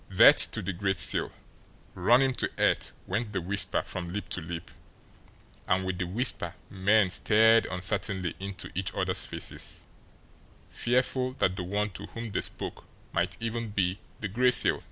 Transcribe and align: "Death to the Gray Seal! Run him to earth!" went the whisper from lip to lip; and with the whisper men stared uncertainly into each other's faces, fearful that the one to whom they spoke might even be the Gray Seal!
"Death 0.09 0.49
to 0.53 0.63
the 0.63 0.73
Gray 0.73 0.95
Seal! 0.95 1.31
Run 1.93 2.23
him 2.23 2.33
to 2.33 2.49
earth!" 2.57 2.91
went 3.05 3.33
the 3.33 3.39
whisper 3.39 3.83
from 3.83 4.11
lip 4.11 4.29
to 4.29 4.41
lip; 4.41 4.71
and 5.67 5.85
with 5.85 5.99
the 5.99 6.07
whisper 6.07 6.55
men 6.71 7.11
stared 7.11 7.67
uncertainly 7.67 8.35
into 8.39 8.71
each 8.73 8.91
other's 8.95 9.23
faces, 9.25 9.85
fearful 10.71 11.33
that 11.33 11.55
the 11.55 11.61
one 11.63 11.91
to 11.91 12.07
whom 12.07 12.31
they 12.31 12.41
spoke 12.41 12.83
might 13.13 13.37
even 13.39 13.69
be 13.69 13.99
the 14.21 14.27
Gray 14.27 14.49
Seal! 14.49 14.79